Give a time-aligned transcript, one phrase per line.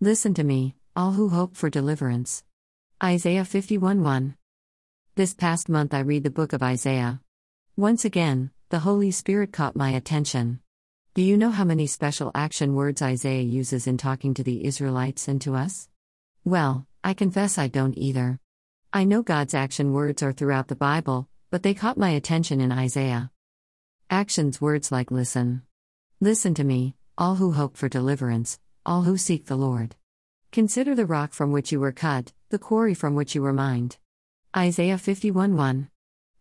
[0.00, 2.44] Listen to me, all who hope for deliverance.
[3.02, 4.36] Isaiah 51 1.
[5.14, 7.22] This past month I read the book of Isaiah.
[7.78, 10.60] Once again, the Holy Spirit caught my attention.
[11.14, 15.28] Do you know how many special action words Isaiah uses in talking to the Israelites
[15.28, 15.88] and to us?
[16.44, 18.38] Well, I confess I don't either.
[18.92, 22.70] I know God's action words are throughout the Bible, but they caught my attention in
[22.70, 23.30] Isaiah.
[24.10, 25.62] Actions words like listen.
[26.20, 29.96] Listen to me, all who hope for deliverance, all who seek the Lord.
[30.52, 33.96] Consider the rock from which you were cut, the quarry from which you were mined.
[34.56, 35.90] Isaiah 51 1.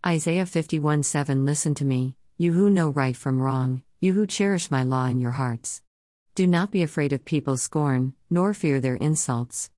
[0.05, 4.69] Isaiah 51 7 Listen to me, you who know right from wrong, you who cherish
[4.69, 5.81] my law in your hearts.
[6.35, 9.71] Do not be afraid of people's scorn, nor fear their insults.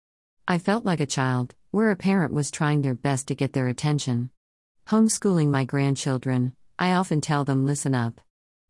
[0.45, 3.70] I felt like a child, where a parent was trying their best to get their
[3.70, 4.29] attention.
[4.90, 8.20] Homeschooling my grandchildren, I often tell them listen up.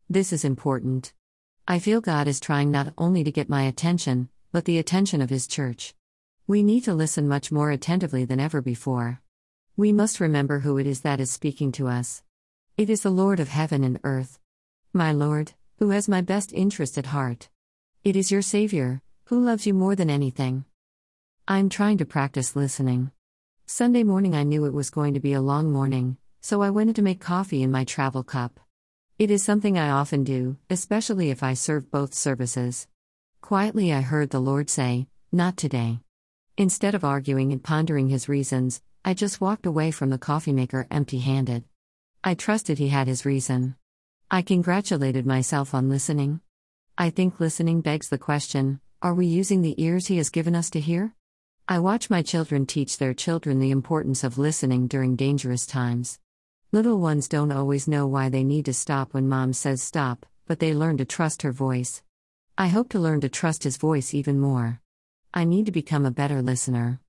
[0.08, 1.12] This is important.
[1.70, 5.28] I feel God is trying not only to get my attention, but the attention of
[5.28, 5.94] His church.
[6.46, 9.20] We need to listen much more attentively than ever before.
[9.76, 12.22] We must remember who it is that is speaking to us.
[12.78, 14.38] It is the Lord of heaven and earth.
[14.94, 17.50] My Lord, who has my best interest at heart.
[18.02, 20.64] It is your Savior, who loves you more than anything.
[21.46, 23.10] I'm trying to practice listening.
[23.66, 26.88] Sunday morning, I knew it was going to be a long morning, so I went
[26.88, 28.58] in to make coffee in my travel cup.
[29.18, 32.86] It is something I often do, especially if I serve both services.
[33.40, 35.98] Quietly, I heard the Lord say, Not today.
[36.56, 40.86] Instead of arguing and pondering his reasons, I just walked away from the coffee maker
[40.88, 41.64] empty handed.
[42.22, 43.74] I trusted he had his reason.
[44.30, 46.40] I congratulated myself on listening.
[46.96, 50.70] I think listening begs the question are we using the ears he has given us
[50.70, 51.12] to hear?
[51.66, 56.20] I watch my children teach their children the importance of listening during dangerous times.
[56.70, 60.58] Little ones don't always know why they need to stop when mom says stop, but
[60.58, 62.02] they learn to trust her voice.
[62.58, 64.82] I hope to learn to trust his voice even more.
[65.32, 67.00] I need to become a better listener.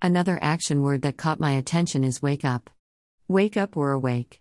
[0.00, 2.70] Another action word that caught my attention is wake up.
[3.28, 4.40] Wake up or awake.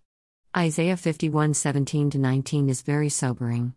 [0.56, 3.74] Isaiah 51 17 19 is very sobering.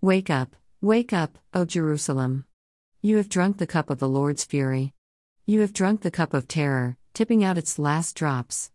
[0.00, 2.44] Wake up, wake up, O Jerusalem.
[3.00, 4.94] You have drunk the cup of the Lord's fury.
[5.46, 8.72] You have drunk the cup of terror, tipping out its last drops.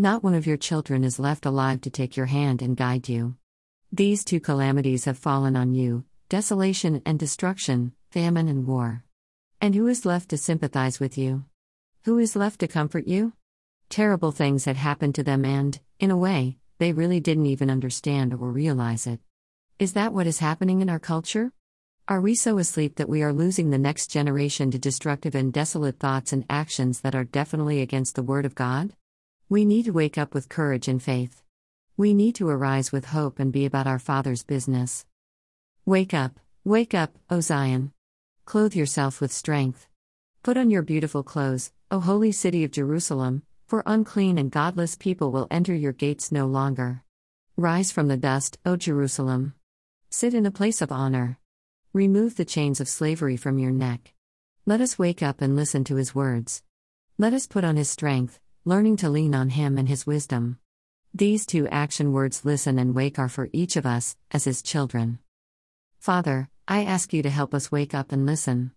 [0.00, 3.36] Not one of your children is left alive to take your hand and guide you.
[3.92, 9.04] These two calamities have fallen on you desolation and destruction, famine and war.
[9.60, 11.44] And who is left to sympathize with you?
[12.04, 13.34] Who is left to comfort you?
[13.90, 18.32] Terrible things had happened to them, and, in a way, they really didn't even understand
[18.32, 19.20] or realize it.
[19.78, 21.52] Is that what is happening in our culture?
[22.08, 25.98] Are we so asleep that we are losing the next generation to destructive and desolate
[25.98, 28.94] thoughts and actions that are definitely against the Word of God?
[29.50, 31.42] We need to wake up with courage and faith.
[31.96, 35.04] We need to arise with hope and be about our Father's business.
[35.84, 37.90] Wake up, wake up, O Zion.
[38.44, 39.88] Clothe yourself with strength.
[40.44, 45.32] Put on your beautiful clothes, O holy city of Jerusalem, for unclean and godless people
[45.32, 47.02] will enter your gates no longer.
[47.56, 49.54] Rise from the dust, O Jerusalem.
[50.10, 51.40] Sit in a place of honor.
[51.92, 54.14] Remove the chains of slavery from your neck.
[54.64, 56.62] Let us wake up and listen to his words.
[57.18, 60.58] Let us put on his strength, learning to lean on him and his wisdom.
[61.14, 65.18] These two action words, listen and wake, are for each of us, as his children.
[65.98, 68.72] Father, I ask you to help us wake up and listen.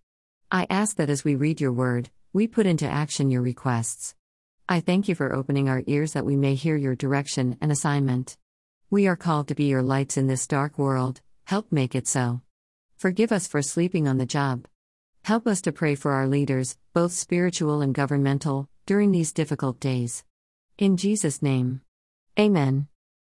[0.49, 4.15] I ask that as we read your word, we put into action your requests.
[4.69, 8.37] I thank you for opening our ears that we may hear your direction and assignment.
[8.89, 12.41] We are called to be your lights in this dark world, help make it so.
[12.95, 14.65] Forgive us for sleeping on the job.
[15.23, 20.23] Help us to pray for our leaders, both spiritual and governmental, during these difficult days.
[20.77, 21.81] In Jesus' name.
[22.39, 22.87] Amen.